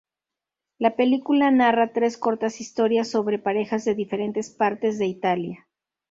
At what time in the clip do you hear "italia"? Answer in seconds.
5.05-5.67